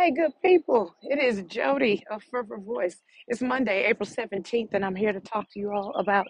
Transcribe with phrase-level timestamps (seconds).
[0.00, 0.94] Hey, good people.
[1.02, 3.02] It is Jodie of Fervor Voice.
[3.28, 6.26] It's Monday, April 17th, and I'm here to talk to you all about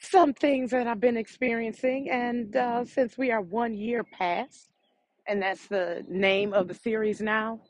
[0.00, 2.08] some things that I've been experiencing.
[2.10, 4.70] And uh, since we are one year past,
[5.26, 7.60] and that's the name of the series now,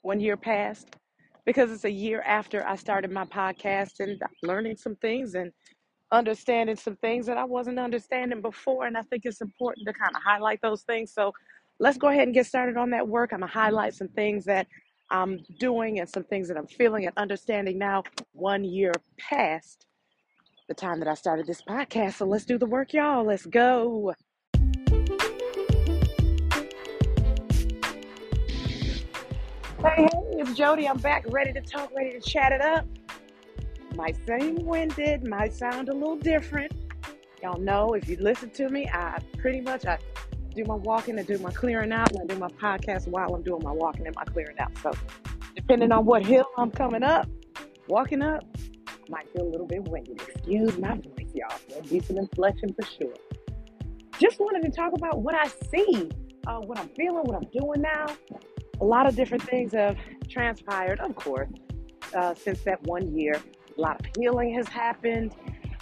[0.00, 0.96] one year past,
[1.44, 5.52] because it's a year after I started my podcast and learning some things and
[6.10, 8.86] understanding some things that I wasn't understanding before.
[8.86, 11.12] And I think it's important to kind of highlight those things.
[11.12, 11.32] So
[11.80, 13.32] let's go ahead and get started on that work.
[13.32, 14.66] I'm going to highlight some things that
[15.10, 19.86] I'm doing and some things that I'm feeling and understanding now, one year past
[20.68, 22.14] the time that I started this podcast.
[22.14, 23.24] So let's do the work, y'all.
[23.24, 24.14] Let's go.
[29.82, 30.88] Hey, hey, it's Jodie.
[30.88, 32.86] I'm back, ready to talk, ready to chat it up.
[33.94, 36.72] Might seem winded, might sound a little different.
[37.42, 39.98] Y'all know if you listen to me, I pretty much I
[40.54, 43.42] do my walking and do my clearing out, and I do my podcast while I'm
[43.42, 44.76] doing my walking and my clearing out.
[44.78, 44.92] So,
[45.54, 47.28] depending on what hill I'm coming up,
[47.88, 48.44] walking up,
[49.08, 50.20] might feel a little bit winded.
[50.28, 51.58] Excuse my voice, y'all.
[51.68, 53.14] There'll be some inflection for sure.
[54.18, 56.10] Just wanted to talk about what I see,
[56.46, 58.06] uh, what I'm feeling, what I'm doing now.
[58.80, 59.96] A lot of different things have
[60.28, 61.50] transpired, of course,
[62.14, 63.40] uh, since that one year.
[63.76, 65.34] A lot of healing has happened,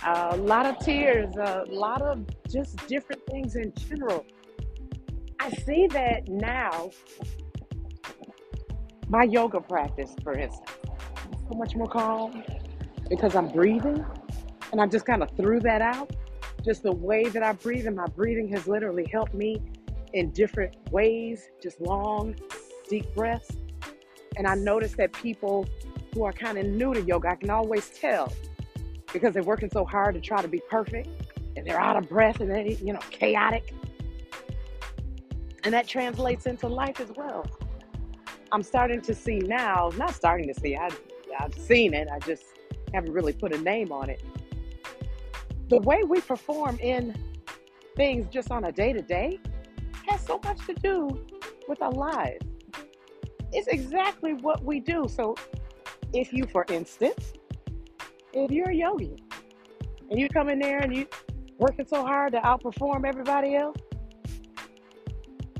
[0.04, 4.24] uh, a lot of tears, a lot of just different things in general.
[5.42, 6.90] I see that now.
[9.08, 10.70] My yoga practice, for instance,
[11.48, 12.44] so much more calm
[13.10, 14.06] because I'm breathing
[14.70, 16.12] and I just kind of threw that out.
[16.64, 19.60] Just the way that I breathe, and my breathing has literally helped me
[20.12, 22.36] in different ways, just long,
[22.88, 23.50] deep breaths.
[24.36, 25.66] And I noticed that people
[26.14, 28.32] who are kind of new to yoga, I can always tell
[29.12, 31.08] because they're working so hard to try to be perfect
[31.56, 33.74] and they're out of breath and they, you know, chaotic.
[35.64, 37.46] And that translates into life as well.
[38.50, 40.90] I'm starting to see now, not starting to see, I,
[41.38, 42.44] I've seen it, I just
[42.92, 44.22] haven't really put a name on it.
[45.68, 47.16] The way we perform in
[47.96, 49.38] things just on a day to day
[50.08, 51.24] has so much to do
[51.68, 52.44] with our lives.
[53.52, 55.06] It's exactly what we do.
[55.08, 55.36] So,
[56.12, 57.32] if you, for instance,
[58.32, 59.16] if you're a yogi
[60.10, 61.06] and you come in there and you're
[61.58, 63.78] working so hard to outperform everybody else,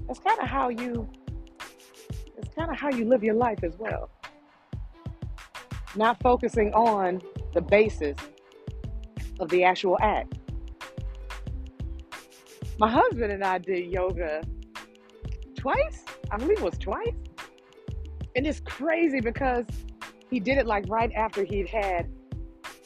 [0.07, 1.09] that's kind of how you
[2.37, 4.11] it's kind of how you live your life as well.
[5.95, 7.21] Not focusing on
[7.55, 8.17] the basis
[9.39, 10.39] of the actual act.
[12.79, 14.43] My husband and I did yoga
[15.57, 16.05] twice.
[16.31, 17.15] I believe it was twice.
[18.35, 19.67] And it's crazy because
[20.31, 22.11] he did it like right after he'd had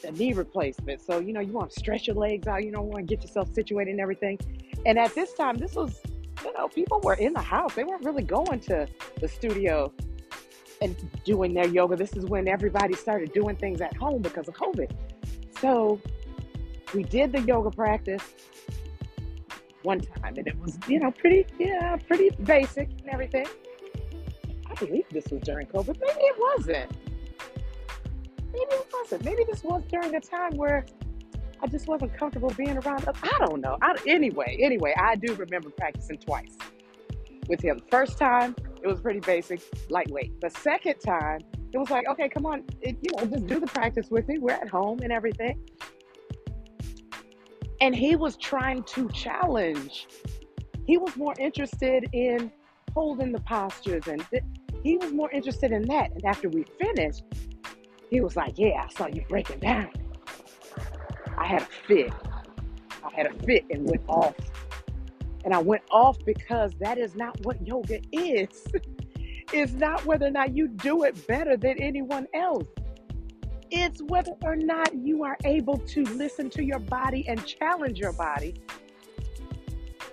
[0.03, 1.01] a knee replacement.
[1.01, 3.23] So, you know, you want to stretch your legs out, you don't want to get
[3.23, 4.37] yourself situated and everything.
[4.85, 6.01] And at this time, this was
[6.43, 7.73] you know, people were in the house.
[7.73, 8.87] They weren't really going to
[9.19, 9.91] the studio
[10.81, 11.95] and doing their yoga.
[11.95, 14.91] This is when everybody started doing things at home because of COVID.
[15.59, 15.99] So
[16.93, 18.23] we did the yoga practice
[19.83, 23.47] one time and it was, you know, pretty, yeah, pretty basic and everything.
[24.69, 25.97] I believe this was during COVID.
[25.99, 26.91] Maybe it wasn't.
[28.53, 29.23] Maybe it wasn't.
[29.23, 30.85] Maybe this was during a time where
[31.61, 33.07] I just wasn't comfortable being around.
[33.07, 33.77] I don't know.
[33.81, 36.55] I, anyway, anyway, I do remember practicing twice
[37.47, 37.81] with him.
[37.89, 40.39] First time, it was pretty basic, lightweight.
[40.41, 41.39] The second time,
[41.73, 44.37] it was like, okay, come on, it, you know, just do the practice with me.
[44.37, 45.59] We're at home and everything.
[47.81, 50.07] And he was trying to challenge.
[50.85, 52.51] He was more interested in
[52.93, 54.43] holding the postures, and th-
[54.83, 56.11] he was more interested in that.
[56.11, 57.23] And after we finished,
[58.09, 59.91] he was like, "Yeah, I saw you breaking down."
[61.37, 62.13] I had a fit.
[63.03, 64.35] I had a fit and went off.
[65.45, 68.65] And I went off because that is not what yoga is.
[69.53, 72.65] it's not whether or not you do it better than anyone else.
[73.69, 78.13] It's whether or not you are able to listen to your body and challenge your
[78.13, 78.55] body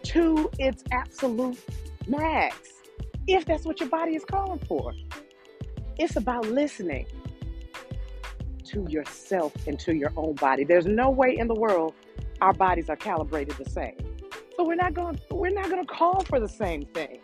[0.03, 1.59] to its absolute
[2.07, 2.57] max,
[3.27, 4.93] if that's what your body is calling for.
[5.99, 7.07] It's about listening
[8.75, 10.65] to yourself and to your own body.
[10.65, 11.95] There's no way in the world
[12.41, 13.97] our bodies are calibrated the same.
[14.57, 17.21] So we're not going we're not going to call for the same thing.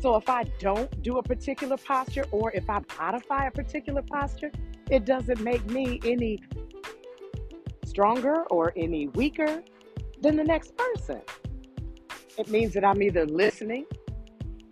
[0.00, 4.50] So if I don't do a particular posture or if I modify a particular posture,
[4.90, 6.42] it doesn't make me any
[7.84, 9.62] stronger or any weaker
[10.20, 11.22] than the next person.
[12.36, 13.86] It means that I'm either listening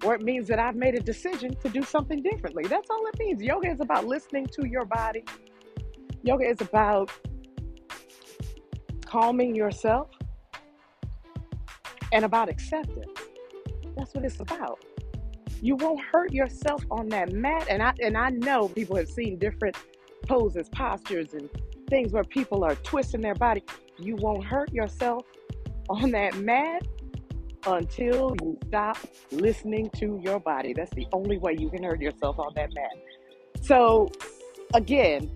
[0.04, 2.64] or it means that I've made a decision to do something differently.
[2.64, 3.40] That's all it means.
[3.40, 5.24] Yoga is about listening to your body
[6.22, 7.10] Yoga is about
[9.04, 10.08] calming yourself
[12.12, 13.10] and about acceptance.
[13.96, 14.84] That's what it's about.
[15.60, 17.66] You won't hurt yourself on that mat.
[17.68, 19.76] And I and I know people have seen different
[20.26, 21.48] poses, postures, and
[21.88, 23.62] things where people are twisting their body.
[23.98, 25.24] You won't hurt yourself
[25.88, 26.86] on that mat
[27.66, 28.96] until you stop
[29.30, 30.72] listening to your body.
[30.72, 32.92] That's the only way you can hurt yourself on that mat.
[33.60, 34.10] So,
[34.74, 35.30] again,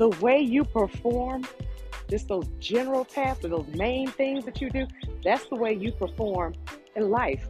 [0.00, 1.44] the way you perform,
[2.08, 4.86] just those general tasks or those main things that you do,
[5.22, 6.54] that's the way you perform
[6.96, 7.46] in life.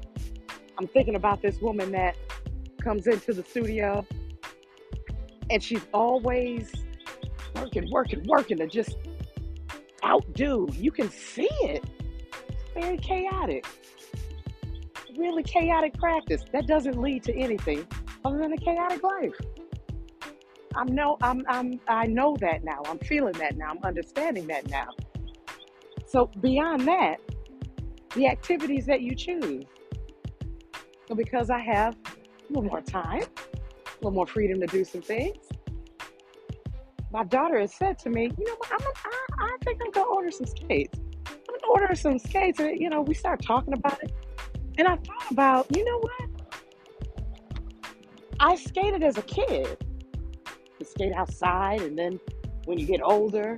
[0.77, 2.17] I'm thinking about this woman that
[2.83, 4.05] comes into the studio
[5.49, 6.73] and she's always
[7.55, 8.97] working, working, working to just
[10.05, 10.67] outdo.
[10.73, 11.85] You can see it.
[12.49, 13.65] It's very chaotic.
[15.17, 16.43] Really chaotic practice.
[16.53, 17.87] That doesn't lead to anything
[18.25, 19.37] other than a chaotic life.
[20.75, 22.83] I'm no, I'm, I'm, I know that now.
[22.87, 23.71] I'm feeling that now.
[23.71, 24.89] I'm understanding that now.
[26.07, 27.17] So beyond that,
[28.15, 29.65] the activities that you choose.
[31.09, 35.03] So because I have a little more time, a little more freedom to do some
[35.03, 35.49] things,
[37.13, 40.09] my daughter has said to me, you know I'm a, I, I think I'm gonna
[40.09, 41.01] order some skates.
[41.27, 44.13] I'm gonna order some skates, and you know, we start talking about it,
[44.79, 46.31] and I thought about, you know what,
[48.39, 49.77] I skated as a kid.
[51.01, 52.21] Skate outside, and then
[52.67, 53.57] when you get older,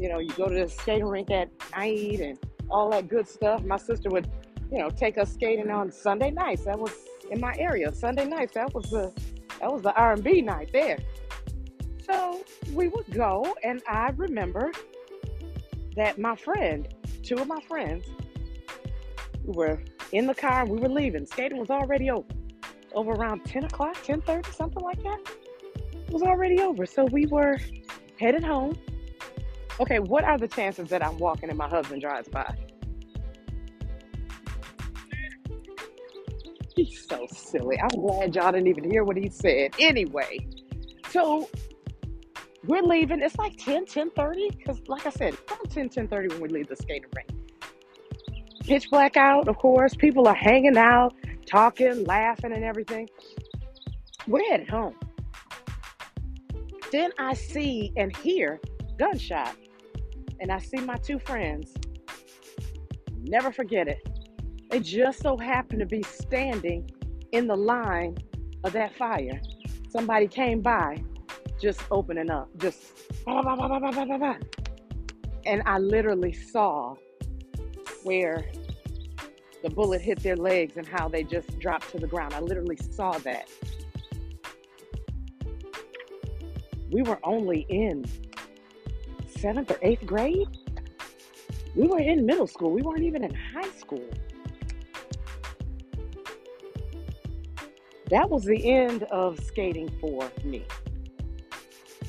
[0.00, 2.38] you know, you go to the skating rink at night and
[2.70, 3.62] all that good stuff.
[3.62, 4.26] My sister would,
[4.72, 6.64] you know, take us skating on Sunday nights.
[6.64, 6.92] That was
[7.30, 7.92] in my area.
[7.92, 8.54] Sunday nights.
[8.54, 9.12] That was the
[9.60, 10.96] that was the R and B night there.
[12.06, 12.42] So
[12.72, 14.72] we would go, and I remember
[15.94, 16.88] that my friend,
[17.22, 18.06] two of my friends,
[19.44, 19.78] were
[20.12, 21.26] in the car and we were leaving.
[21.26, 22.26] Skating was already over.
[22.94, 25.20] Over around 10 o'clock, 10:30, something like that.
[26.10, 26.86] Was already over.
[26.86, 27.58] So we were
[28.18, 28.76] headed home.
[29.80, 32.52] Okay, what are the chances that I'm walking and my husband drives by?
[36.74, 37.78] He's so silly.
[37.80, 39.74] I'm glad y'all didn't even hear what he said.
[39.78, 40.46] Anyway,
[41.10, 41.48] so
[42.64, 43.20] we're leaving.
[43.20, 44.50] It's like 10, 10 30.
[44.50, 47.28] Because, like I said, around 10, 10 30 when we leave the skating rink.
[48.64, 49.94] Pitch black out, of course.
[49.94, 51.14] People are hanging out,
[51.46, 53.08] talking, laughing, and everything.
[54.26, 54.94] We're headed home.
[56.90, 58.60] Then I see and hear
[58.98, 59.54] gunshot.
[60.40, 61.74] And I see my two friends.
[63.22, 64.06] Never forget it.
[64.70, 66.90] They just so happen to be standing
[67.32, 68.16] in the line
[68.64, 69.40] of that fire.
[69.90, 71.02] Somebody came by
[71.60, 72.80] just opening up, just
[73.24, 74.34] bah, bah, bah,
[75.48, 76.94] and I literally saw
[78.04, 78.46] where
[79.62, 82.34] the bullet hit their legs and how they just dropped to the ground.
[82.34, 83.48] I literally saw that.
[86.90, 88.04] We were only in
[89.38, 90.48] seventh or eighth grade.
[91.74, 92.70] We were in middle school.
[92.70, 94.08] We weren't even in high school.
[98.10, 100.64] That was the end of skating for me.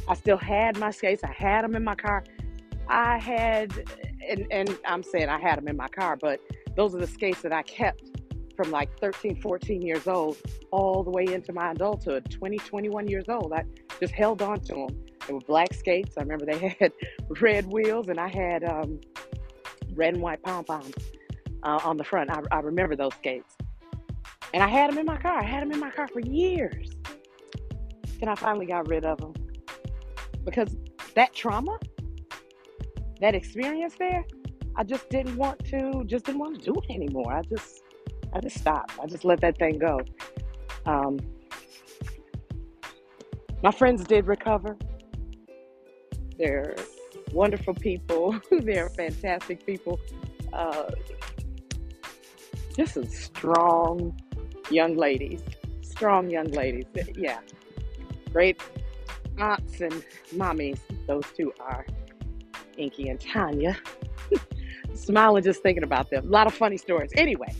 [0.07, 1.23] I still had my skates.
[1.23, 2.23] I had them in my car.
[2.87, 3.73] I had,
[4.27, 6.39] and, and I'm saying I had them in my car, but
[6.75, 8.03] those are the skates that I kept
[8.55, 10.37] from like 13, 14 years old
[10.71, 13.53] all the way into my adulthood, 20, 21 years old.
[13.53, 13.63] I
[13.99, 15.05] just held on to them.
[15.27, 16.17] They were black skates.
[16.17, 16.93] I remember they had
[17.41, 18.99] red wheels and I had um,
[19.93, 20.93] red and white pom poms
[21.63, 22.29] uh, on the front.
[22.29, 23.55] I, I remember those skates.
[24.53, 25.39] And I had them in my car.
[25.39, 26.89] I had them in my car for years.
[28.19, 29.33] Then I finally got rid of them
[30.43, 30.75] because
[31.13, 31.77] that trauma,
[33.21, 34.25] that experience there,
[34.75, 37.31] I just didn't want to, just didn't want to do it anymore.
[37.31, 37.83] I just,
[38.33, 38.97] I just stopped.
[39.01, 40.01] I just let that thing go.
[40.85, 41.19] Um,
[43.61, 44.77] my friends did recover.
[46.37, 46.75] They're
[47.33, 48.39] wonderful people.
[48.51, 49.99] They're fantastic people.
[50.53, 50.91] Uh,
[52.75, 54.19] just some strong
[54.71, 55.41] young ladies.
[55.81, 56.85] Strong young ladies.
[57.15, 57.39] Yeah.
[58.31, 58.61] Great
[59.37, 60.79] aunts and mommies.
[61.07, 61.85] Those two are
[62.77, 63.77] Inky and Tanya.
[64.93, 66.25] Smiling just thinking about them.
[66.25, 67.11] A lot of funny stories.
[67.15, 67.53] Anyway,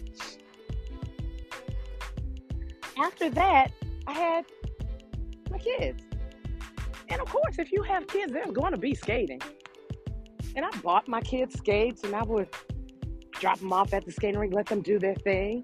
[2.97, 3.71] after that,
[4.07, 4.45] I had
[5.49, 6.03] my kids.
[7.09, 9.41] And of course, if you have kids, there's going to be skating.
[10.55, 12.49] And I bought my kids skates and I would
[13.33, 15.63] drop them off at the skating rink, let them do their thing.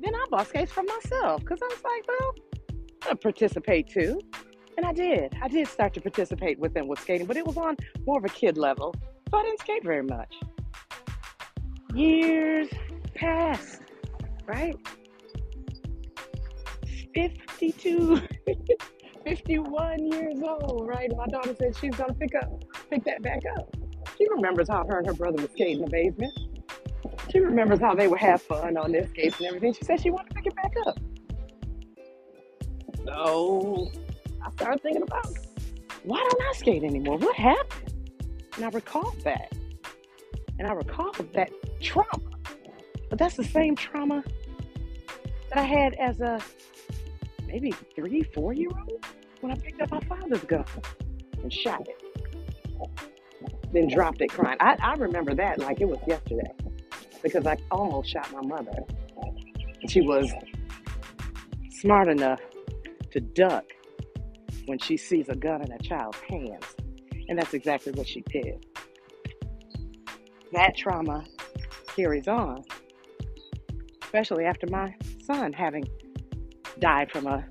[0.00, 2.34] Then I bought skates for myself because I was like, well,
[3.08, 4.20] I'll participate too.
[4.76, 5.36] And I did.
[5.42, 8.24] I did start to participate with them with skating, but it was on more of
[8.24, 8.94] a kid level.
[9.30, 10.34] So I didn't skate very much.
[11.94, 12.68] Years
[13.14, 13.82] passed,
[14.46, 14.76] right?
[17.14, 18.20] 52,
[19.24, 21.10] 51 years old, right?
[21.16, 23.74] My daughter said she's gonna pick up, pick that back up.
[24.16, 26.32] She remembers how her and her brother would skate in the basement.
[27.30, 29.74] She remembers how they would have fun on their skates and everything.
[29.74, 30.98] She said she wanted to pick it back up.
[33.04, 33.90] So
[34.44, 35.26] I started thinking about
[36.04, 37.18] why don't I skate anymore?
[37.18, 37.94] What happened?
[38.56, 39.52] And I recalled that.
[40.58, 41.50] And I recalled that
[41.80, 42.30] trauma.
[43.10, 44.24] But that's the same trauma
[45.50, 46.40] that I had as a
[47.48, 49.04] maybe three, four year old
[49.40, 50.64] when I picked up my father's gun
[51.42, 52.02] and shot it.
[53.72, 54.58] Then dropped it crying.
[54.60, 56.50] I, I remember that like it was yesterday
[57.22, 58.84] because I almost shot my mother.
[59.88, 60.32] She was
[61.70, 62.40] smart enough
[63.12, 63.64] to duck
[64.66, 66.64] when she sees a gun in a child's hands.
[67.28, 68.64] And that's exactly what she did.
[70.52, 71.24] That trauma
[71.94, 72.64] carries on,
[74.02, 75.84] especially after my son having
[76.78, 77.44] died from a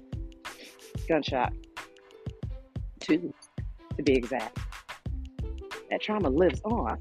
[1.08, 1.54] gunshot.
[3.00, 3.34] Two,
[3.96, 4.58] to be exact.
[5.90, 7.00] That trauma lives on.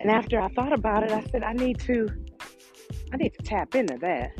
[0.00, 2.08] And after I thought about it, I said, I need to,
[3.12, 4.32] I need to tap into that.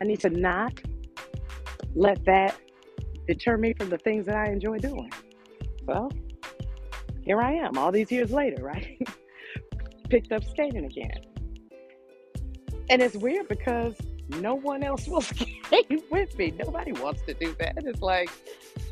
[0.00, 0.80] I need to not
[1.94, 2.56] let that
[3.26, 5.10] deter me from the things that I enjoy doing.
[5.86, 6.10] Well,
[7.22, 8.98] here I am, all these years later, right?
[10.08, 11.20] Picked up skating again.
[12.90, 13.94] And it's weird because
[14.40, 16.52] no one else will skate with me.
[16.52, 17.74] Nobody wants to do that.
[17.78, 18.30] It's like,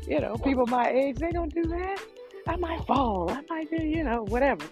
[0.07, 1.99] you know, people my age, they don't do that.
[2.47, 3.29] I might fall.
[3.31, 4.65] I might do, you know, whatever.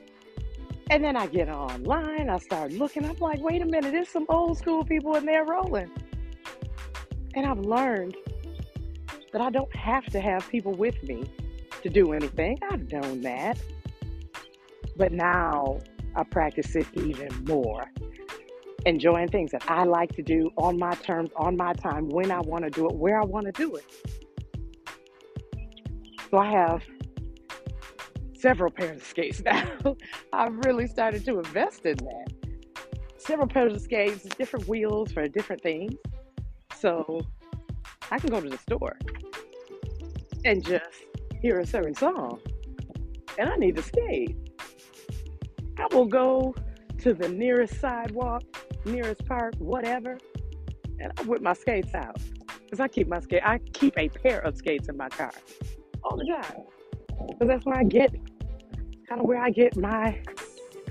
[0.92, 4.26] And then I get online, I start looking, I'm like, wait a minute, there's some
[4.28, 5.92] old school people in there rolling.
[7.36, 8.18] And I've learned
[9.32, 11.26] that I don't have to have people with me
[11.84, 12.58] to do anything.
[12.72, 13.60] I've known that.
[14.98, 15.80] But now
[16.16, 17.86] I practice it even more.
[18.89, 22.39] Enjoying things that I like to do on my terms, on my time, when I
[22.39, 23.86] want to do it, where I want to do it.
[26.31, 26.84] So I have
[28.34, 29.96] several pairs of skates now.
[30.34, 32.34] I've really started to invest in that.
[33.17, 35.93] Several pairs of skates, different wheels for different things.
[36.75, 37.22] So
[38.10, 38.98] I can go to the store
[40.46, 41.03] and just
[41.43, 42.39] hear a certain song
[43.38, 44.36] and I need to skate.
[45.77, 46.55] I will go
[47.00, 48.43] to the nearest sidewalk,
[48.86, 50.18] nearest park, whatever,
[51.00, 52.18] and I whip my skates out.
[52.64, 55.32] Because I keep my skate, I keep a pair of skates in my car
[56.04, 56.64] all the time.
[57.28, 58.14] Because that's where I get,
[59.08, 60.22] kind of where I get my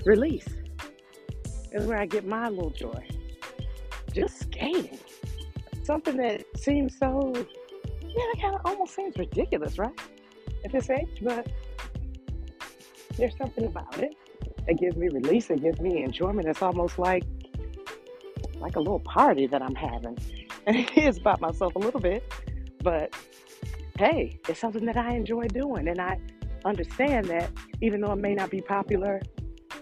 [0.05, 0.47] release.
[1.71, 3.07] Is where I get my little joy.
[4.11, 4.97] Just skating.
[5.83, 9.97] Something that seems so yeah, that kind of almost seems ridiculous, right?
[10.65, 11.47] At this age, but
[13.17, 14.15] there's something about it
[14.67, 16.47] that gives me release, it gives me enjoyment.
[16.47, 17.23] It's almost like
[18.59, 20.17] like a little party that I'm having.
[20.67, 22.21] And it is about myself a little bit,
[22.83, 23.15] but
[23.97, 25.87] hey, it's something that I enjoy doing.
[25.87, 26.19] And I
[26.65, 27.49] understand that
[27.81, 29.21] even though it may not be popular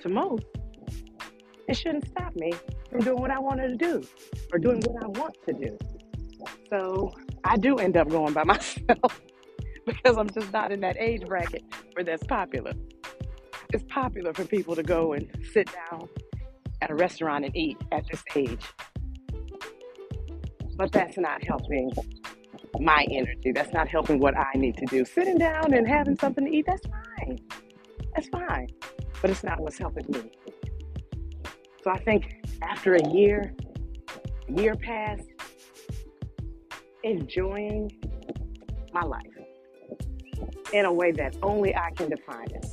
[0.02, 0.46] to most,
[1.68, 2.54] it shouldn't stop me
[2.90, 4.08] from doing what I wanted to do
[4.54, 5.78] or doing what I want to do.
[6.70, 7.12] So
[7.44, 9.22] I do end up going by myself
[9.86, 12.74] because I'm just not in that age bracket where that's popular.
[13.74, 16.08] It's popular for people to go and sit down
[16.82, 18.64] at a restaurant and eat at this age.
[20.76, 21.92] But that's not helping
[22.80, 23.52] my energy.
[23.52, 25.06] That's not helping what I need to do.
[25.06, 27.40] Sitting down and having something to eat, that's fine.
[28.14, 28.70] That's fine.
[29.22, 30.32] But it's not what's helping me.
[31.84, 33.54] So I think after a year,
[34.50, 35.30] year passed,
[37.04, 37.92] enjoying
[38.94, 39.24] my life
[40.74, 42.66] in a way that only I can define it.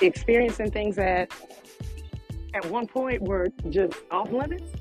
[0.00, 1.32] Experiencing things that
[2.56, 4.72] at one point were just off limits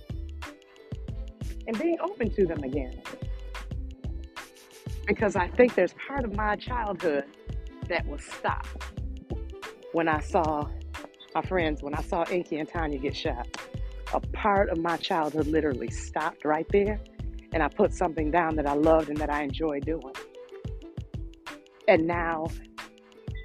[1.67, 3.01] and being open to them again.
[5.05, 7.25] Because I think there's part of my childhood
[7.89, 8.84] that was stopped
[9.91, 10.67] when I saw
[11.36, 13.48] my friends, when I saw Inky and Tanya get shot.
[14.13, 17.00] A part of my childhood literally stopped right there
[17.51, 20.13] and I put something down that I loved and that I enjoy doing.
[21.88, 22.48] And now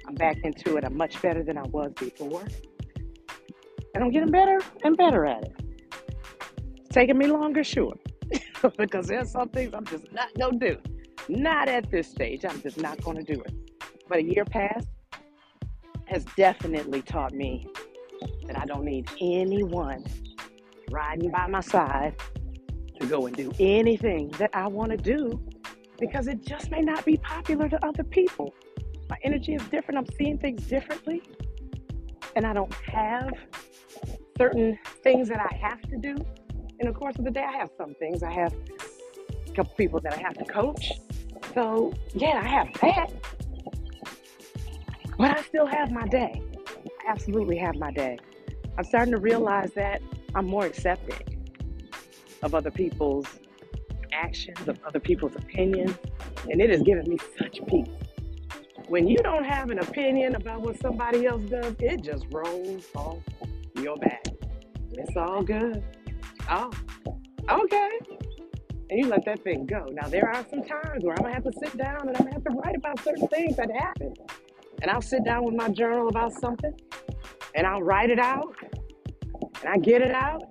[0.07, 0.85] I'm back into it.
[0.85, 2.45] I'm much better than I was before.
[3.93, 5.55] And I'm getting better and better at it.
[6.77, 7.95] It's taking me longer, sure.
[8.77, 10.77] because there's some things I'm just not to do.
[11.29, 12.45] Not at this stage.
[12.45, 13.53] I'm just not to do it.
[14.07, 14.87] But a year past
[16.05, 17.67] has definitely taught me
[18.47, 20.05] that I don't need anyone
[20.89, 22.15] riding by my side
[22.99, 25.41] to go and do anything that I want to do
[25.99, 28.53] because it just may not be popular to other people.
[29.09, 29.97] My energy is different.
[29.97, 31.21] I'm seeing things differently.
[32.35, 33.33] And I don't have
[34.41, 36.15] certain things that I have to do
[36.79, 37.45] in the course of the day.
[37.47, 38.23] I have some things.
[38.23, 40.93] I have a couple people that I have to coach.
[41.53, 43.11] So, yeah, I have that.
[45.15, 46.41] But I still have my day.
[47.05, 48.17] I absolutely have my day.
[48.79, 50.01] I'm starting to realize that
[50.33, 51.21] I'm more accepting
[52.41, 53.27] of other people's
[54.11, 55.95] actions, of other people's opinions,
[56.49, 57.85] and it has given me such peace.
[58.87, 63.19] When you don't have an opinion about what somebody else does, it just rolls off
[63.75, 64.30] your back.
[64.93, 65.83] It's all good.
[66.49, 66.71] Oh,
[67.49, 67.89] okay.
[68.89, 69.87] And you let that thing go.
[69.91, 72.23] Now, there are some times where I'm going to have to sit down and I'm
[72.23, 74.13] going to have to write about certain things that happen.
[74.81, 76.73] And I'll sit down with my journal about something
[77.55, 78.55] and I'll write it out
[79.61, 80.43] and I get it out.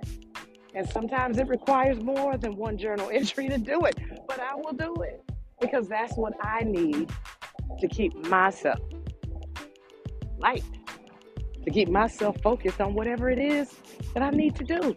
[0.75, 4.73] And sometimes it requires more than one journal entry to do it, but I will
[4.73, 5.23] do it
[5.61, 7.11] because that's what I need
[7.81, 8.81] to keep myself
[10.41, 10.65] light,
[11.65, 13.75] to keep myself focused on whatever it is
[14.15, 14.95] that I need to do.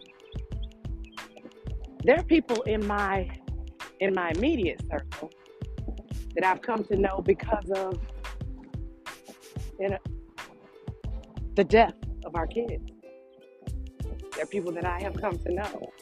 [2.04, 3.30] There are people in my
[4.00, 5.30] in my immediate circle
[6.34, 7.98] that I've come to know because of
[9.78, 9.98] you know,
[11.54, 11.94] the death
[12.24, 12.90] of our kids.
[14.32, 15.92] There are people that I have come to know.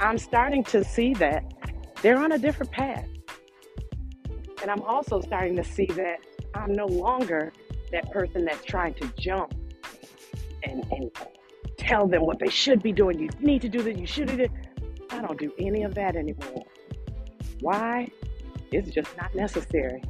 [0.00, 1.44] I'm starting to see that
[2.02, 3.08] they're on a different path.
[4.60, 6.18] And I'm also starting to see that
[6.54, 7.52] I'm no longer
[7.92, 9.54] that person that's trying to jump
[10.64, 11.10] and, and
[11.76, 13.18] tell them what they should be doing.
[13.18, 14.50] You need to do this, you should do this.
[15.10, 16.64] I don't do any of that anymore.
[17.60, 18.08] Why?
[18.70, 20.02] It's just not necessary.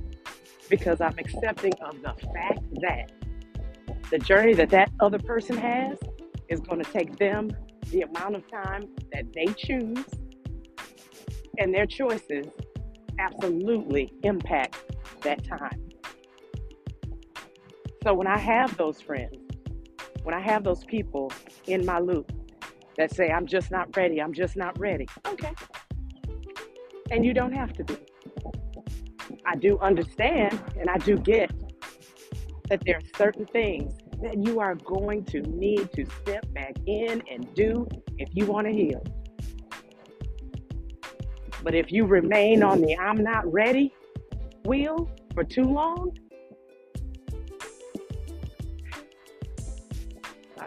[0.71, 3.13] Because I'm accepting of the fact that
[4.11, 5.99] the journey that that other person has
[6.49, 7.51] is going to take them
[7.91, 10.05] the amount of time that they choose,
[11.59, 12.47] and their choices
[13.19, 14.77] absolutely impact
[15.23, 15.82] that time.
[18.05, 19.37] So when I have those friends,
[20.25, 21.33] when I have those people
[21.67, 22.33] in my loop
[22.97, 25.53] that say, I'm just not ready, I'm just not ready, okay.
[27.11, 27.97] And you don't have to be.
[29.47, 31.53] I do understand and I do get
[32.69, 37.23] that there are certain things that you are going to need to step back in
[37.31, 37.87] and do
[38.19, 39.03] if you want to heal.
[41.63, 43.93] But if you remain on the I'm not ready
[44.65, 46.17] wheel for too long,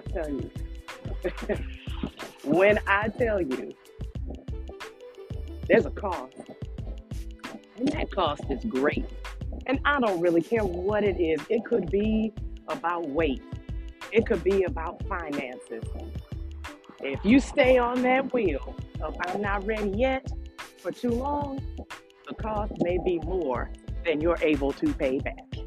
[0.10, 0.50] tell you,
[2.44, 3.74] when I tell you
[5.68, 6.34] there's a cost,
[7.78, 9.06] and that cost is great.
[9.68, 11.42] And I don't really care what it is.
[11.50, 12.34] It could be
[12.68, 13.44] about weight,
[14.12, 15.84] it could be about finances.
[17.02, 20.32] If you stay on that wheel of I'm not ready yet
[20.78, 21.62] for too long,
[22.28, 23.70] the cost may be more
[24.06, 25.65] than you're able to pay back.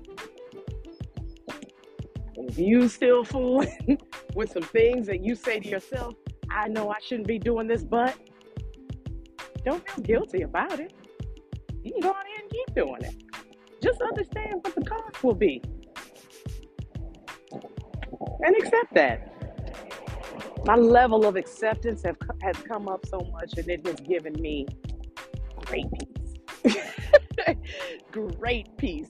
[2.41, 3.99] If you still fooling
[4.35, 6.15] with some things that you say to yourself,
[6.51, 8.17] I know I shouldn't be doing this, but
[9.65, 10.93] don't feel guilty about it.
[11.83, 13.23] You can go on and keep doing it.
[13.83, 15.63] Just understand what the cost will be
[18.41, 19.33] and accept that.
[20.65, 24.67] My level of acceptance have, has come up so much, and it has given me
[25.67, 25.87] great
[26.65, 26.77] peace.
[28.13, 29.09] great peace.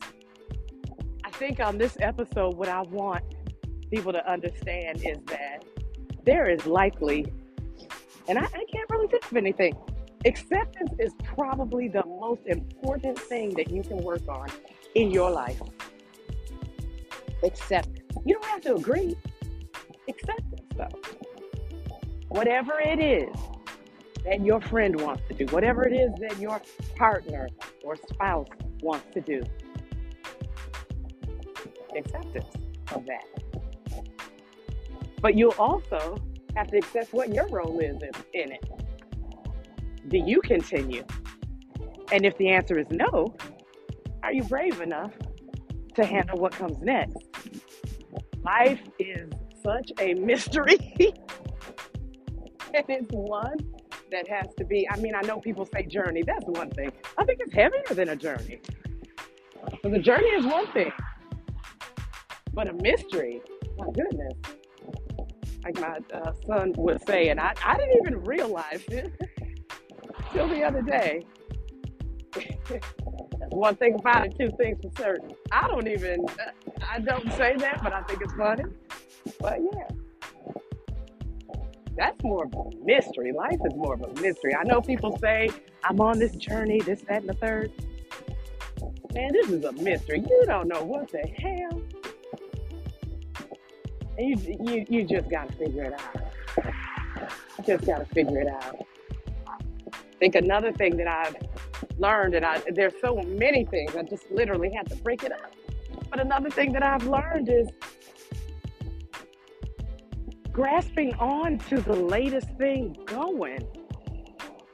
[1.38, 3.22] Think on this episode, what I want
[3.92, 5.64] people to understand is that
[6.24, 7.32] there is likely,
[8.26, 9.76] and I, I can't really think of anything.
[10.24, 14.48] Acceptance is probably the most important thing that you can work on
[14.96, 15.62] in your life.
[17.44, 17.88] Accept
[18.26, 19.16] you don't have to agree.
[20.08, 20.88] Acceptance, though.
[22.30, 23.32] Whatever it is
[24.24, 26.60] that your friend wants to do, whatever it is that your
[26.96, 27.48] partner
[27.84, 28.48] or spouse
[28.82, 29.40] wants to do,
[31.96, 32.54] acceptance
[32.94, 33.24] of that.
[35.20, 36.18] But you'll also
[36.56, 38.64] have to accept what your role is in, in it.
[40.08, 41.04] Do you continue?
[42.12, 43.36] And if the answer is no,
[44.22, 45.12] are you brave enough
[45.94, 47.16] to handle what comes next?
[48.44, 49.30] life is
[49.62, 50.78] such a mystery.
[52.74, 53.58] and it's one
[54.10, 56.90] that has to be, I mean, I know people say journey, that's one thing.
[57.18, 58.60] I think it's heavier than a journey.
[59.82, 60.92] So the journey is one thing,
[62.58, 63.40] but a mystery,
[63.78, 64.32] my goodness.
[65.62, 69.12] Like my uh, son would say, and I, I didn't even realize it
[70.32, 71.24] till the other day.
[73.50, 75.36] one thing about it, two things for certain.
[75.52, 76.26] I don't even,
[76.90, 78.64] I don't say that, but I think it's funny.
[79.38, 79.86] But yeah,
[81.96, 83.30] that's more of a mystery.
[83.30, 84.56] Life is more of a mystery.
[84.56, 85.48] I know people say,
[85.84, 87.70] I'm on this journey, this, that, and the third.
[89.14, 90.24] Man, this is a mystery.
[90.28, 91.82] You don't know what the hell.
[94.18, 97.32] You, you, you just got to figure it out.
[97.58, 98.84] You just got to figure it out.
[99.46, 101.36] I think another thing that I've
[101.98, 105.52] learned, and I, there's so many things, I just literally had to break it up.
[106.10, 107.68] But another thing that I've learned is
[110.50, 113.64] grasping on to the latest thing going.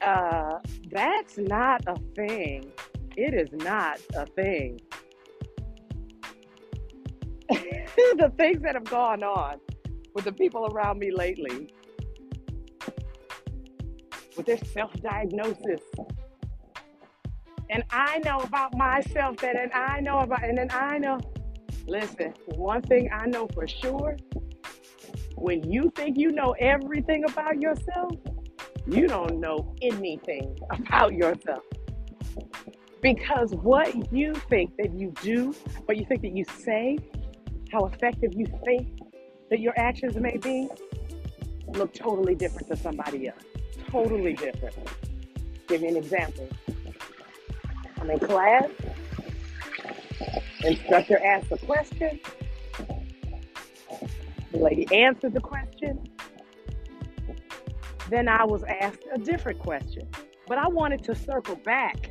[0.00, 0.58] Uh,
[0.90, 2.72] that's not a thing.
[3.16, 4.80] It is not a thing.
[8.18, 9.58] the things that have gone on
[10.14, 11.72] with the people around me lately,
[14.36, 15.80] with their self diagnosis.
[17.70, 21.18] And I know about myself that, and I know about, and then I know.
[21.86, 24.16] Listen, one thing I know for sure
[25.36, 28.12] when you think you know everything about yourself,
[28.86, 31.62] you don't know anything about yourself.
[33.02, 35.52] Because what you think that you do,
[35.84, 36.98] what you think that you say,
[37.74, 38.86] how effective you think
[39.50, 40.68] that your actions may be,
[41.72, 43.42] look totally different to somebody else.
[43.88, 44.76] Totally different.
[45.66, 46.48] Give me an example.
[48.00, 48.70] I'm in class,
[50.62, 52.20] instructor asks a question,
[54.52, 56.08] the lady answered the question.
[58.08, 60.06] Then I was asked a different question.
[60.46, 62.10] But I wanted to circle back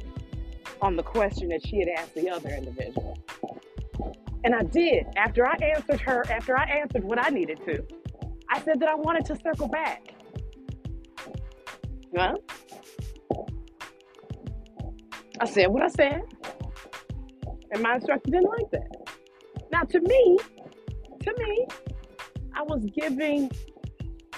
[0.82, 3.18] on the question that she had asked the other individual.
[4.44, 5.06] And I did.
[5.16, 7.84] After I answered her, after I answered what I needed to,
[8.50, 10.14] I said that I wanted to circle back.
[12.12, 12.36] Well,
[15.40, 16.22] I said what I said,
[17.72, 19.10] and my instructor didn't like that.
[19.72, 20.38] Now, to me,
[21.22, 21.68] to me,
[22.54, 23.50] I was giving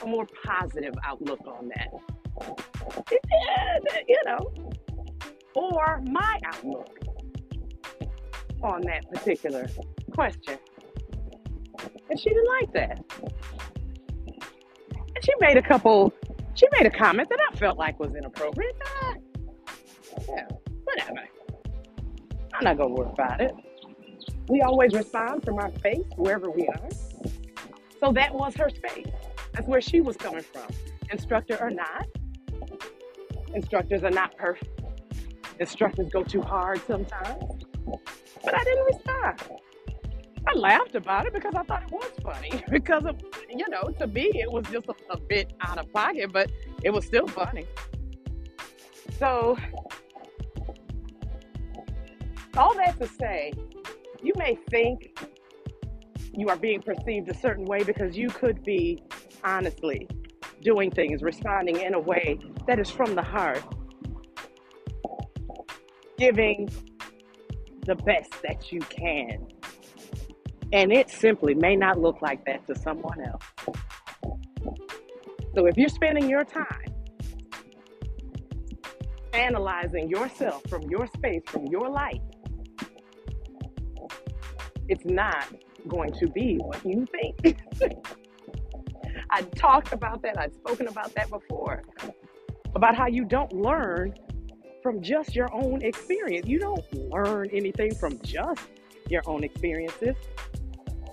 [0.02, 1.90] a more positive outlook on that.
[4.08, 4.54] You know,
[5.56, 7.00] or my outlook
[8.66, 9.68] on that particular
[10.12, 10.58] question.
[12.10, 13.04] And she didn't like that.
[14.28, 16.14] And she made a couple,
[16.54, 18.76] she made a comment that I felt like was inappropriate.
[19.02, 19.14] Ah,
[20.28, 20.48] yeah,
[20.84, 21.28] whatever.
[22.54, 23.54] I'm not going to worry about it.
[24.48, 26.90] We always respond from our space wherever we are.
[28.00, 29.08] So that was her space.
[29.54, 30.68] That's where she was coming from.
[31.12, 32.08] Instructor or not,
[33.54, 34.75] instructors are not perfect.
[35.60, 37.44] Instructors go too hard sometimes.
[38.44, 39.42] But I didn't respond.
[40.48, 42.64] I laughed about it because I thought it was funny.
[42.70, 46.32] Because of, you know, to me, it was just a, a bit out of pocket,
[46.32, 46.52] but
[46.84, 47.66] it was still funny.
[49.18, 49.58] So,
[52.58, 53.54] all that to say,
[54.22, 55.18] you may think
[56.34, 59.02] you are being perceived a certain way because you could be
[59.44, 60.08] honestly
[60.62, 63.64] doing things, responding in a way that is from the heart,
[66.18, 66.70] giving
[67.86, 69.48] the best that you can.
[70.74, 73.44] And it simply may not look like that to someone else.
[75.56, 76.94] So if you're spending your time
[79.34, 82.22] analyzing yourself from your space, from your life,
[84.88, 85.48] it's not
[85.88, 87.60] going to be what you think.
[89.30, 91.84] I talked about that, I've spoken about that before,
[92.76, 94.14] about how you don't learn
[94.86, 96.46] from just your own experience.
[96.46, 98.62] You don't learn anything from just
[99.10, 100.16] your own experiences,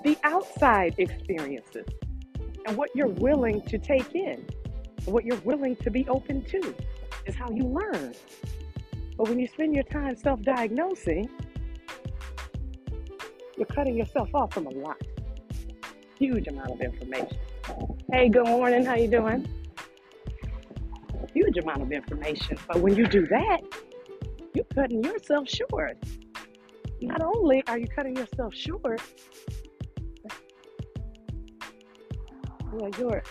[0.05, 1.87] the outside experiences,
[2.67, 4.47] and what you're willing to take in,
[5.07, 6.75] what you're willing to be open to
[7.25, 8.13] is how you learn.
[9.17, 11.31] But when you spend your time self diagnosing,
[13.57, 15.01] you're cutting yourself off from a lot.
[16.19, 17.39] Huge amount of information.
[18.13, 18.85] Hey, good morning.
[18.85, 19.62] How you doing?
[21.35, 22.59] Huge amount of information.
[22.67, 23.61] But when you do that,
[24.55, 25.99] you're cutting yourself short.
[27.01, 29.01] Not only are you cutting yourself short,
[32.79, 33.23] yeah, you're,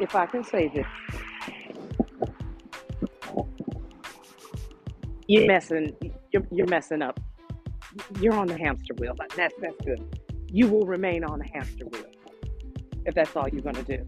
[0.00, 0.86] if I can say this,
[5.26, 5.96] you're messing,
[6.30, 7.18] you're, you're messing up
[8.20, 9.14] you're on the hamster wheel.
[9.36, 10.20] That's that's good.
[10.48, 12.04] You will remain on the hamster wheel
[13.04, 14.06] if that's all you're going to do.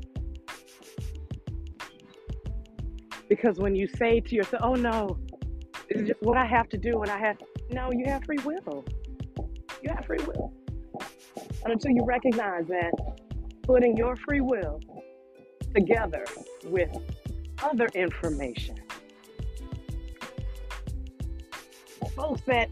[3.28, 5.18] Because when you say to yourself, "Oh no,
[5.88, 7.36] this is just what I have to do," and I have
[7.70, 8.84] no, you have free will.
[9.82, 10.52] You have free will,
[11.64, 12.92] and until you recognize that,
[13.62, 14.80] putting your free will
[15.74, 16.24] together
[16.64, 16.90] with
[17.62, 18.76] other information,
[22.16, 22.70] folks that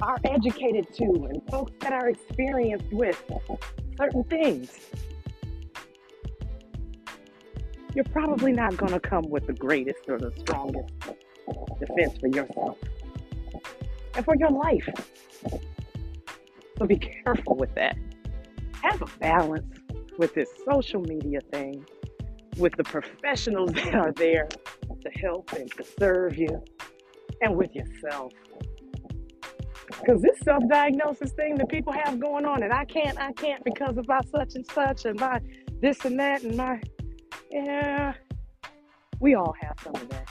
[0.00, 3.22] are educated to and folks that are experienced with
[3.96, 4.70] certain things,
[7.94, 10.92] you're probably not going to come with the greatest or the strongest
[11.78, 12.78] defense for yourself
[14.14, 14.88] and for your life.
[16.78, 17.96] So be careful with that.
[18.82, 19.78] Have a balance
[20.18, 21.84] with this social media thing,
[22.56, 26.62] with the professionals that are there to help and to serve you,
[27.40, 28.32] and with yourself.
[30.00, 33.62] Because this self diagnosis thing that people have going on, and I can't, I can't
[33.64, 35.40] because of my such and such, and my
[35.80, 36.80] this and that, and my,
[37.52, 38.14] yeah,
[39.20, 40.28] we all have some of that.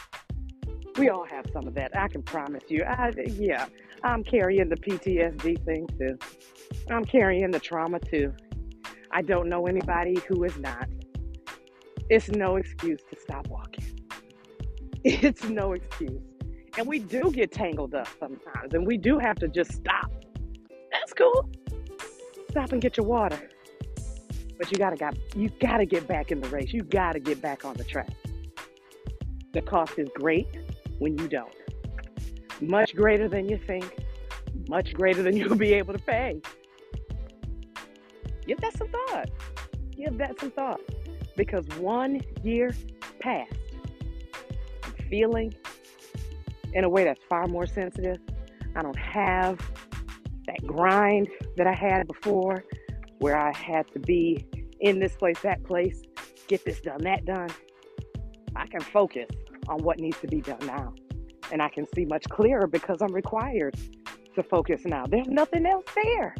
[0.97, 1.95] We all have some of that.
[1.95, 2.83] I can promise you.
[2.83, 3.67] I, yeah,
[4.03, 6.17] I'm carrying the PTSD thing too.
[6.89, 8.33] I'm carrying the trauma too.
[9.11, 10.87] I don't know anybody who is not.
[12.09, 13.85] It's no excuse to stop walking.
[15.03, 16.21] It's no excuse.
[16.77, 20.11] And we do get tangled up sometimes, and we do have to just stop.
[20.91, 21.49] That's cool.
[22.51, 23.49] Stop and get your water.
[24.61, 26.71] But you gotta got you gotta get back in the race.
[26.71, 28.11] You gotta get back on the track.
[29.53, 30.47] The cost is great
[30.99, 31.51] when you don't.
[32.61, 33.91] Much greater than you think,
[34.69, 36.39] much greater than you'll be able to pay.
[38.45, 39.31] Give that some thought.
[39.97, 40.79] Give that some thought.
[41.35, 42.71] Because one year
[43.19, 43.51] passed.
[44.83, 45.55] I'm feeling
[46.73, 48.19] in a way that's far more sensitive.
[48.75, 49.59] I don't have
[50.45, 52.63] that grind that I had before
[53.17, 54.45] where I had to be
[54.81, 56.01] in this place, that place,
[56.47, 57.49] get this done, that done.
[58.55, 59.29] I can focus
[59.69, 60.93] on what needs to be done now.
[61.51, 63.75] And I can see much clearer because I'm required
[64.35, 65.05] to focus now.
[65.05, 66.35] There's nothing else there.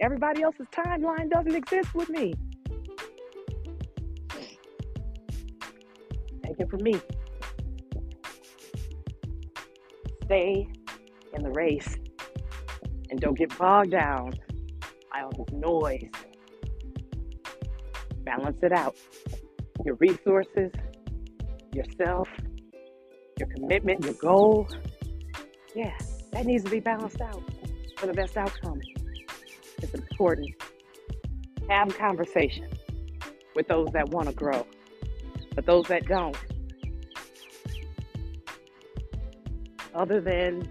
[0.00, 2.34] Everybody else's timeline doesn't exist with me.
[6.42, 7.00] Take it from me.
[10.24, 10.66] Stay
[11.34, 11.96] in the race
[13.10, 14.32] and don't get bogged down
[15.22, 16.10] all this noise.
[18.24, 18.96] Balance it out.
[19.84, 20.72] Your resources,
[21.72, 22.28] yourself,
[23.38, 24.68] your commitment, your goal.
[25.74, 25.96] Yeah,
[26.32, 27.42] that needs to be balanced out
[27.96, 28.80] for the best outcome.
[29.82, 30.50] It's important.
[31.68, 32.68] Have conversation
[33.54, 34.66] with those that want to grow,
[35.54, 36.36] but those that don't,
[39.94, 40.68] other than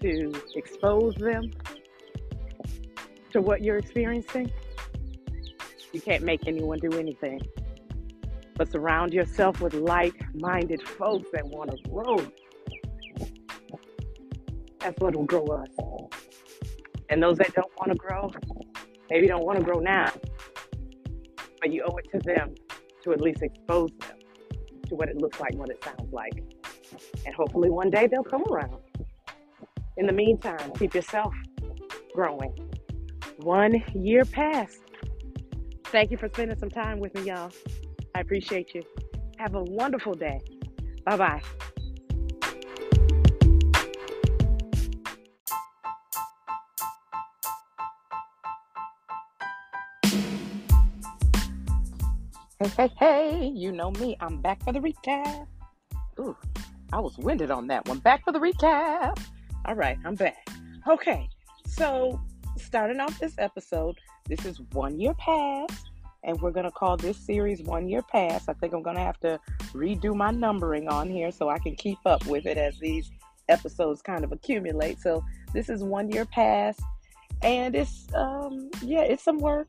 [0.00, 1.50] to expose them
[3.36, 4.50] to what you're experiencing,
[5.92, 7.38] you can't make anyone do anything.
[8.56, 12.16] But surround yourself with like minded folks that want to grow.
[14.80, 15.68] That's what will grow us.
[17.10, 18.32] And those that don't want to grow,
[19.10, 20.10] maybe don't want to grow now,
[21.60, 22.54] but you owe it to them
[23.04, 24.18] to at least expose them
[24.88, 26.42] to what it looks like, what it sounds like.
[27.26, 28.78] And hopefully one day they'll come around.
[29.98, 31.34] In the meantime, keep yourself
[32.14, 32.65] growing.
[33.38, 34.80] One year passed.
[35.84, 37.52] Thank you for spending some time with me, y'all.
[38.14, 38.82] I appreciate you.
[39.38, 40.40] Have a wonderful day.
[41.04, 41.42] Bye bye.
[52.58, 54.16] Hey, hey, hey, you know me.
[54.18, 55.46] I'm back for the recap.
[56.18, 56.34] Ooh,
[56.90, 57.98] I was winded on that one.
[57.98, 59.18] Back for the recap.
[59.66, 60.48] All right, I'm back.
[60.88, 61.28] Okay,
[61.66, 62.18] so
[62.56, 63.96] starting off this episode,
[64.28, 65.90] this is one year past,
[66.24, 68.48] and we're going to call this series One Year Past.
[68.48, 69.38] I think I'm going to have to
[69.72, 73.10] redo my numbering on here so I can keep up with it as these
[73.48, 74.98] episodes kind of accumulate.
[75.00, 76.80] So this is One Year Past,
[77.42, 79.68] and it's, um, yeah, it's some work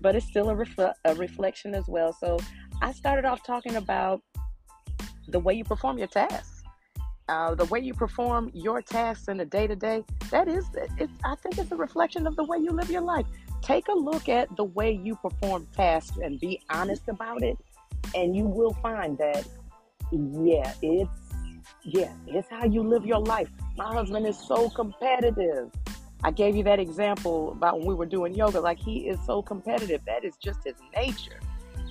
[0.00, 2.12] but it's still a, refle- a reflection as well.
[2.12, 2.38] So
[2.82, 4.22] I started off talking about
[5.28, 6.59] the way you perform your tasks.
[7.30, 10.64] Uh, the way you perform your tasks in the day to day, that is,
[10.98, 13.24] it's, I think it's a reflection of the way you live your life.
[13.62, 17.56] Take a look at the way you perform tasks and be honest about it,
[18.16, 19.46] and you will find that,
[20.10, 21.08] yeah, it's,
[21.84, 23.48] yeah, it's how you live your life.
[23.76, 25.70] My husband is so competitive.
[26.24, 28.60] I gave you that example about when we were doing yoga.
[28.60, 30.04] Like he is so competitive.
[30.04, 31.38] That is just his nature.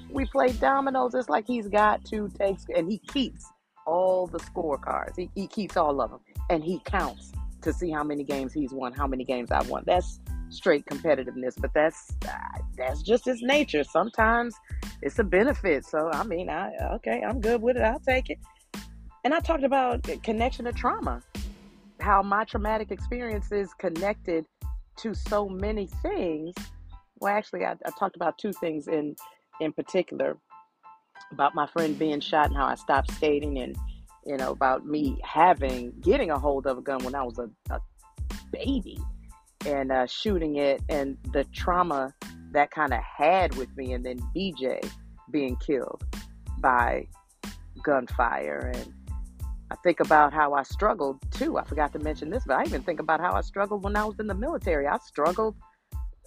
[0.09, 1.15] We play dominoes.
[1.15, 3.45] It's like he's got to take, and he keeps
[3.89, 5.15] all the scorecards.
[5.17, 8.71] He, he keeps all of them, and he counts to see how many games he's
[8.71, 9.83] won, how many games I've won.
[9.85, 13.83] That's straight competitiveness, but that's uh, that's just his nature.
[13.83, 14.55] Sometimes
[15.01, 15.85] it's a benefit.
[15.85, 17.83] So I mean, I okay, I'm good with it.
[17.83, 18.39] I'll take it.
[19.23, 21.21] And I talked about connection to trauma
[21.99, 24.45] how my traumatic experience is connected
[24.97, 26.53] to so many things.
[27.19, 29.15] Well, actually, I, I talked about two things in
[29.59, 30.37] in particular
[31.31, 33.75] about my friend being shot and how I stopped skating, and
[34.25, 37.49] you know about me having getting a hold of a gun when I was a,
[37.73, 37.79] a
[38.51, 38.99] baby
[39.65, 42.13] and uh, shooting it, and the trauma
[42.51, 44.87] that kind of had with me, and then BJ
[45.31, 46.03] being killed
[46.59, 47.07] by
[47.83, 48.93] gunfire and
[49.71, 51.57] I think about how I struggled too.
[51.57, 54.03] I forgot to mention this, but I even think about how I struggled when I
[54.03, 54.87] was in the military.
[54.87, 55.55] I struggled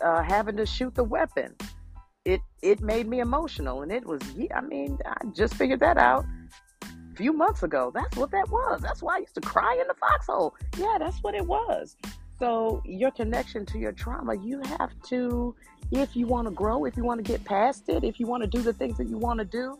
[0.01, 1.57] uh, having to shoot the weapon.
[2.25, 4.23] It it made me emotional, and it was.
[4.55, 6.25] I mean, I just figured that out
[6.83, 7.91] a few months ago.
[7.93, 8.81] That's what that was.
[8.81, 10.55] That's why I used to cry in the foxhole.
[10.79, 11.97] Yeah, that's what it was.
[12.39, 15.55] So, your connection to your trauma, you have to,
[15.93, 18.43] if you want to grow, if you want to get past it, if you want
[18.43, 19.79] to do the things that you want to do,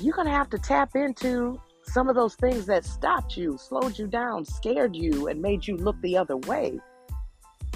[0.00, 3.98] you're going to have to tap into some of those things that stopped you, slowed
[3.98, 6.78] you down, scared you, and made you look the other way.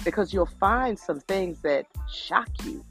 [0.03, 2.83] Because you'll find some things that shock you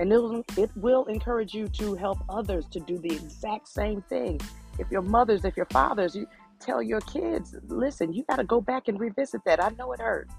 [0.00, 4.40] and it'll, it will encourage you to help others to do the exact same thing.
[4.78, 6.26] If your mothers, if your fathers, you
[6.58, 9.62] tell your kids, listen, you got to go back and revisit that.
[9.62, 10.30] I know it hurt.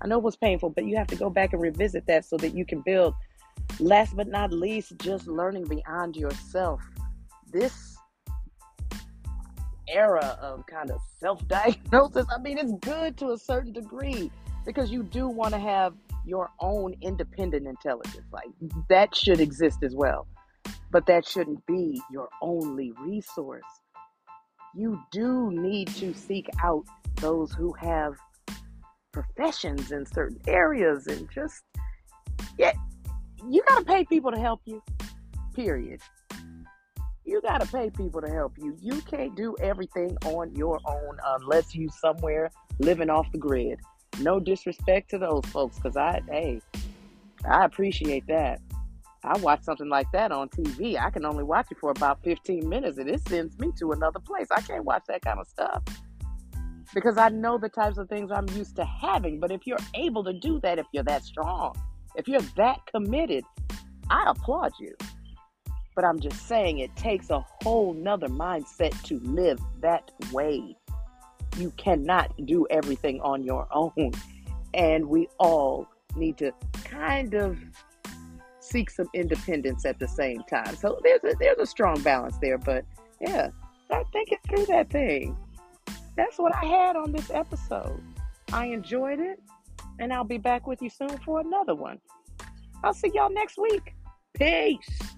[0.00, 2.36] I know it was painful, but you have to go back and revisit that so
[2.36, 3.14] that you can build.
[3.80, 6.80] Last but not least, just learning beyond yourself.
[7.52, 7.96] This
[9.88, 14.30] era of kind of self diagnosis, I mean, it's good to a certain degree
[14.64, 15.94] because you do want to have
[16.26, 18.26] your own independent intelligence.
[18.32, 18.80] Like mm-hmm.
[18.90, 20.26] that should exist as well.
[20.90, 23.62] But that shouldn't be your only resource.
[24.74, 26.84] You do need to seek out
[27.16, 28.14] those who have
[29.12, 31.62] professions in certain areas and just
[32.58, 32.72] yeah,
[33.48, 34.82] you got to pay people to help you.
[35.54, 36.00] Period.
[37.24, 38.76] You got to pay people to help you.
[38.80, 43.80] You can't do everything on your own unless you somewhere living off the grid.
[44.20, 46.60] No disrespect to those folks, because I, hey,
[47.48, 48.60] I appreciate that.
[49.24, 50.98] I watch something like that on TV.
[50.98, 54.20] I can only watch it for about 15 minutes and it sends me to another
[54.20, 54.46] place.
[54.50, 55.82] I can't watch that kind of stuff
[56.94, 59.40] because I know the types of things I'm used to having.
[59.40, 61.74] But if you're able to do that, if you're that strong,
[62.14, 63.44] if you're that committed,
[64.10, 64.94] I applaud you.
[65.94, 70.76] But I'm just saying it takes a whole nother mindset to live that way
[71.56, 74.12] you cannot do everything on your own.
[74.74, 76.52] And we all need to
[76.84, 77.58] kind of
[78.60, 80.76] seek some independence at the same time.
[80.76, 82.58] So there's a, there's a strong balance there.
[82.58, 82.84] But
[83.20, 83.50] yeah,
[83.86, 85.36] start thinking through that thing.
[86.16, 88.02] That's what I had on this episode.
[88.52, 89.40] I enjoyed it,
[89.98, 91.98] and I'll be back with you soon for another one.
[92.82, 93.94] I'll see y'all next week.
[94.34, 95.15] Peace.